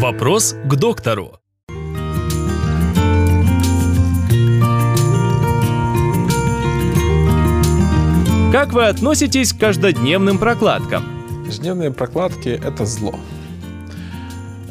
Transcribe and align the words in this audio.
Вопрос 0.00 0.54
к 0.64 0.76
доктору. 0.76 1.40
Как 8.52 8.72
вы 8.72 8.86
относитесь 8.86 9.52
к 9.52 9.58
каждодневным 9.58 10.38
прокладкам? 10.38 11.02
Ежедневные 11.48 11.90
прокладки– 11.90 12.48
это 12.64 12.86
зло. 12.86 13.18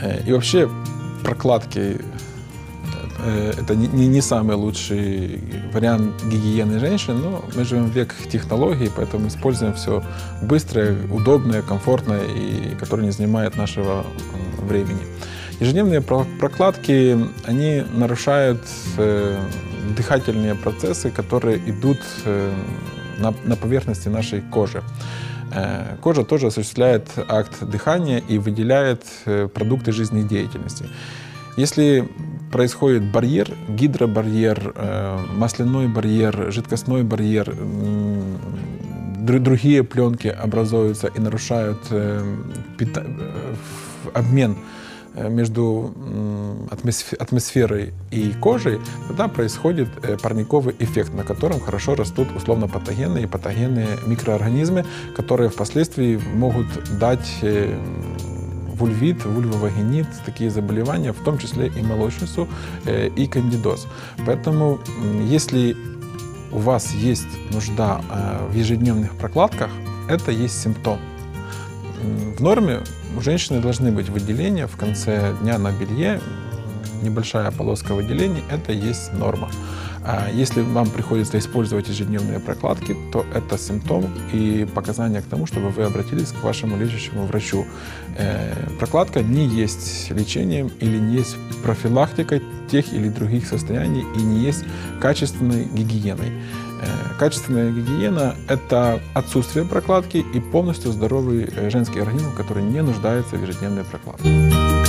Э, 0.00 0.22
И 0.26 0.32
вообще 0.32 0.70
прокладки 1.22 1.98
э, 3.22 3.52
это 3.58 3.76
не, 3.76 3.88
не, 3.88 4.22
самый 4.22 4.56
лучший 4.56 5.38
вариант 5.74 6.24
гигиены 6.24 6.78
женщин, 6.78 7.20
но 7.20 7.44
мы 7.54 7.64
живем 7.64 7.90
в 7.90 7.94
век 7.94 8.14
технологий, 8.32 8.90
поэтому 8.96 9.28
используем 9.28 9.74
все 9.74 10.02
быстрое, 10.40 10.96
удобное, 11.10 11.60
комфортное 11.60 12.24
и 12.24 12.74
которое 12.76 13.02
не 13.02 13.12
занимает 13.12 13.58
нашего 13.58 14.06
времени. 14.70 15.00
Ежедневные 15.60 16.00
про- 16.00 16.26
прокладки, 16.38 17.18
они 17.44 17.82
нарушают 17.94 18.62
э, 18.98 19.38
дыхательные 19.96 20.54
процессы, 20.54 21.10
которые 21.10 21.58
идут 21.66 21.98
э, 22.24 22.52
на, 23.18 23.56
поверхности 23.56 24.08
нашей 24.08 24.40
кожи. 24.40 24.82
Э, 25.52 25.96
Кожа 26.00 26.24
тоже 26.24 26.46
осуществляет 26.46 27.08
акт 27.28 27.52
дыхания 27.72 28.22
и 28.30 28.38
выделяет 28.38 29.02
продукты 29.54 29.92
жизнедеятельности. 29.92 30.84
Если 31.58 32.08
происходит 32.52 33.02
барьер, 33.12 33.48
гидробарьер, 33.68 34.74
масляной 35.36 35.88
барьер, 35.88 36.52
жидкостной 36.52 37.02
барьер, 37.02 37.54
другие 39.40 39.82
пленки 39.82 40.28
образуются 40.28 41.08
и 41.08 41.20
нарушают 41.20 41.78
пита- 42.78 43.04
в- 43.04 43.49
обмен 44.14 44.56
э, 45.14 45.28
между 45.28 45.94
атмосферой 47.18 47.92
и 48.10 48.32
кожей, 48.32 48.80
тогда 49.08 49.28
происходит 49.28 49.88
э, 50.02 50.16
парниковый 50.16 50.74
эффект, 50.78 51.14
на 51.14 51.24
котором 51.24 51.60
хорошо 51.60 51.94
растут 51.94 52.28
условно-патогенные 52.36 53.24
и 53.24 53.26
патогенные 53.26 53.98
микроорганизмы, 54.06 54.84
которые 55.16 55.50
впоследствии 55.50 56.20
могут 56.34 56.66
дать 56.98 57.38
э, 57.42 57.76
вульвит, 58.74 59.24
вульвовагинит, 59.24 60.06
такие 60.24 60.50
заболевания, 60.50 61.12
в 61.12 61.22
том 61.22 61.36
числе 61.38 61.68
и 61.68 61.82
молочницу, 61.82 62.48
и 62.86 63.26
кандидоз. 63.26 63.86
Поэтому, 64.24 64.80
если 65.28 65.76
у 66.50 66.58
вас 66.60 66.94
есть 66.94 67.28
нужда 67.52 68.00
в 68.48 68.54
ежедневных 68.54 69.14
прокладках, 69.16 69.70
это 70.08 70.30
есть 70.30 70.62
симптом. 70.62 70.98
В 72.02 72.42
норме 72.42 72.80
женщины 73.20 73.60
должны 73.60 73.92
быть 73.92 74.08
выделения 74.08 74.66
в 74.66 74.76
конце 74.76 75.34
дня 75.40 75.58
на 75.58 75.72
белье, 75.72 76.20
небольшая 77.02 77.50
полоска 77.50 77.94
выделений, 77.94 78.42
это 78.50 78.72
есть 78.72 79.12
норма. 79.12 79.50
А 80.02 80.30
если 80.32 80.62
вам 80.62 80.88
приходится 80.88 81.38
использовать 81.38 81.88
ежедневные 81.88 82.40
прокладки, 82.40 82.96
то 83.12 83.26
это 83.34 83.58
симптом 83.58 84.06
и 84.32 84.66
показание 84.74 85.20
к 85.20 85.26
тому, 85.26 85.46
чтобы 85.46 85.68
вы 85.68 85.82
обратились 85.82 86.28
к 86.32 86.42
вашему 86.42 86.78
лечащему 86.78 87.26
врачу. 87.26 87.66
Э, 88.16 88.54
Прокладка 88.78 89.22
не 89.22 89.46
есть 89.46 90.10
лечением 90.10 90.68
или 90.80 90.98
не 90.98 91.16
есть 91.16 91.36
профилактикой 91.62 92.42
тех 92.70 92.92
или 92.94 93.08
других 93.10 93.46
состояний 93.46 94.04
и 94.16 94.22
не 94.22 94.40
есть 94.40 94.64
качественной 95.00 95.64
гигиеной. 95.64 96.32
Э, 96.80 96.86
Качественная 97.18 97.70
гигиена– 97.70 98.34
это 98.48 99.00
отсутствие 99.14 99.64
прокладки 99.64 100.18
и 100.18 100.40
полностью 100.40 100.92
здоровый 100.92 101.44
э, 101.44 101.70
женский 101.70 102.00
организм, 102.00 102.34
который 102.34 102.62
не 102.62 102.82
нуждается 102.82 103.36
в 103.36 103.42
ежедневной 103.42 103.84
прокладке. 103.84 104.79